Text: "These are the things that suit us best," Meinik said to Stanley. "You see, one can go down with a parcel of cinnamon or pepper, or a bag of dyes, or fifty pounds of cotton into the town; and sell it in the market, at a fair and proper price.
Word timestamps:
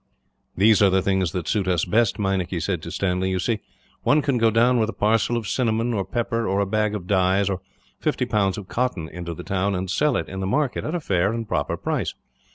"These 0.57 0.81
are 0.81 0.89
the 0.89 1.03
things 1.03 1.31
that 1.31 1.47
suit 1.47 1.67
us 1.67 1.85
best," 1.85 2.17
Meinik 2.17 2.59
said 2.59 2.81
to 2.81 2.89
Stanley. 2.89 3.29
"You 3.29 3.37
see, 3.37 3.59
one 4.01 4.23
can 4.23 4.39
go 4.39 4.49
down 4.49 4.79
with 4.79 4.89
a 4.89 4.93
parcel 4.93 5.37
of 5.37 5.47
cinnamon 5.47 5.93
or 5.93 6.03
pepper, 6.03 6.47
or 6.47 6.59
a 6.59 6.65
bag 6.65 6.95
of 6.95 7.05
dyes, 7.05 7.51
or 7.51 7.61
fifty 7.99 8.25
pounds 8.25 8.57
of 8.57 8.67
cotton 8.67 9.07
into 9.07 9.35
the 9.35 9.43
town; 9.43 9.75
and 9.75 9.91
sell 9.91 10.17
it 10.17 10.27
in 10.27 10.39
the 10.39 10.47
market, 10.47 10.83
at 10.85 10.95
a 10.95 10.99
fair 10.99 11.31
and 11.31 11.47
proper 11.47 11.77
price. 11.77 12.15